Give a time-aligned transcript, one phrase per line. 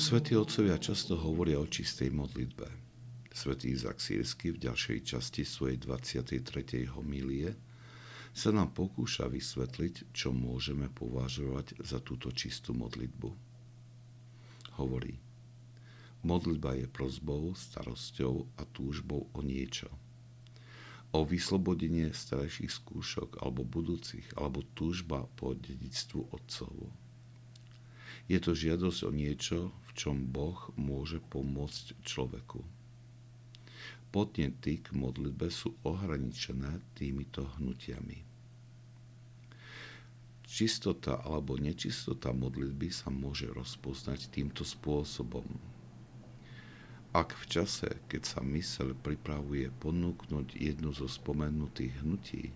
[0.00, 2.64] Svetí otcovia často hovoria o čistej modlitbe.
[3.36, 6.40] Svetý Izak Sírsky v ďalšej časti svojej 23.
[6.96, 7.52] homílie
[8.32, 13.28] sa nám pokúša vysvetliť, čo môžeme považovať za túto čistú modlitbu.
[14.80, 15.20] Hovorí,
[16.24, 19.92] modlitba je prozbou, starosťou a túžbou o niečo.
[21.12, 26.88] O vyslobodenie starejších skúšok alebo budúcich, alebo túžba po dedictvu otcovu.
[28.30, 29.58] Je to žiadosť o niečo,
[29.90, 32.62] v čom Boh môže pomôcť človeku.
[34.14, 38.22] Podnety k modlitbe sú ohraničené týmito hnutiami.
[40.46, 45.46] Čistota alebo nečistota modlitby sa môže rozpoznať týmto spôsobom.
[47.10, 52.54] Ak v čase, keď sa mysel pripravuje ponúknuť jednu zo spomenutých hnutí,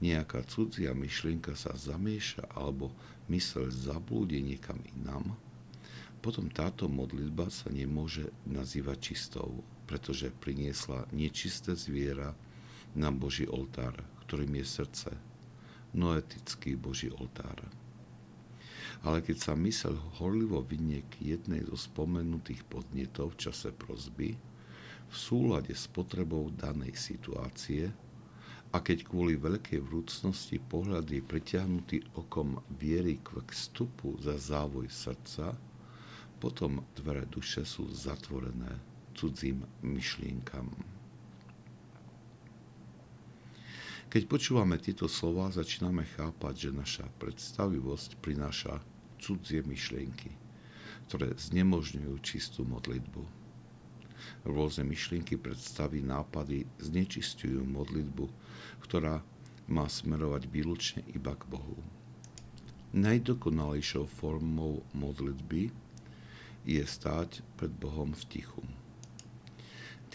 [0.00, 2.92] nejaká cudzia myšlienka sa zamieša alebo
[3.32, 5.34] mysel zablúdi niekam inám,
[6.20, 12.34] potom táto modlitba sa nemôže nazývať čistou, pretože priniesla nečisté zviera
[12.98, 13.94] na Boží oltár,
[14.26, 15.10] ktorým je srdce,
[15.94, 17.62] noetický Boží oltár.
[19.06, 24.34] Ale keď sa mysel horlivo vynie k jednej zo spomenutých podnetov v čase prozby,
[25.06, 27.94] v súlade s potrebou danej situácie,
[28.74, 35.54] a keď kvôli veľkej vrúcnosti pohľad je pritiahnutý okom viery k vstupu za závoj srdca,
[36.36, 40.68] potom dvere duše sú zatvorené cudzím myšlienkam.
[44.06, 48.78] Keď počúvame tieto slova, začíname chápať, že naša predstavivosť prináša
[49.18, 50.30] cudzie myšlienky,
[51.10, 53.45] ktoré znemožňujú čistú modlitbu.
[54.46, 58.30] Rôzne myšlienky, predstavy, nápady znečistujú modlitbu,
[58.86, 59.18] ktorá
[59.66, 61.82] má smerovať výlučne iba k Bohu.
[62.94, 65.74] Najdokonalejšou formou modlitby
[66.62, 68.62] je stáť pred Bohom v tichu.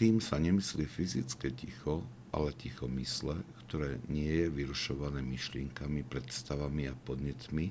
[0.00, 2.00] Tým sa nemyslí fyzické ticho,
[2.32, 3.36] ale ticho mysle,
[3.68, 7.68] ktoré nie je vyrušované myšlienkami, predstavami a podnetmi,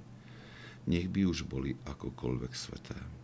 [0.86, 3.21] nech by už boli akokoľvek sveté.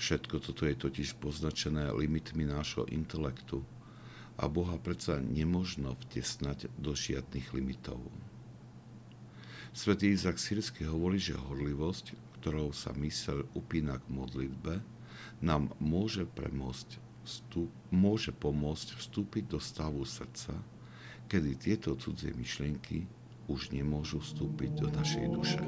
[0.00, 3.60] Všetko toto je totiž poznačené limitmi nášho intelektu
[4.40, 8.00] a Boha predsa nemožno vtesnať do žiadnych limitov.
[9.76, 14.80] Svetý Izak Sírsky hovorí, že horlivosť, ktorou sa mysel upína k modlitbe,
[15.44, 16.96] nám môže, premôcť,
[17.28, 20.56] vstup, môže pomôcť vstúpiť do stavu srdca,
[21.28, 23.04] kedy tieto cudzie myšlienky
[23.52, 25.60] už nemôžu vstúpiť do našej duše.